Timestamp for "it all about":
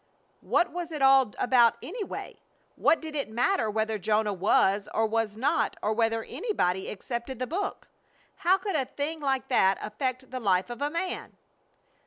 0.91-1.75